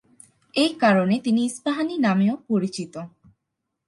এই 0.53 0.71
কারণে 0.73 1.15
তিনি 1.19 1.41
ইস্পাহানি 1.45 1.95
নামেও 1.97 2.35
পরিচিত। 2.47 2.93